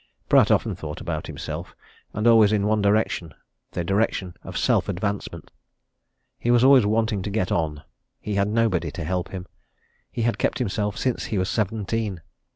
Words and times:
Pratt 0.29 0.49
often 0.49 0.73
thought 0.73 0.99
about 0.99 1.27
himself, 1.27 1.75
and 2.11 2.25
always 2.25 2.51
in 2.51 2.65
one 2.65 2.81
direction 2.81 3.35
the 3.73 3.83
direction 3.83 4.33
of 4.43 4.57
self 4.57 4.89
advancement. 4.89 5.51
He 6.39 6.49
was 6.49 6.63
always 6.63 6.87
wanting 6.87 7.21
to 7.21 7.29
get 7.29 7.51
on. 7.51 7.83
He 8.19 8.33
had 8.33 8.47
nobody 8.47 8.89
to 8.93 9.03
help 9.03 9.29
him. 9.29 9.45
He 10.11 10.23
had 10.23 10.39
kept 10.39 10.57
himself 10.57 10.97
since 10.97 11.25
he 11.25 11.37
was 11.37 11.49
seventeen. 11.49 12.23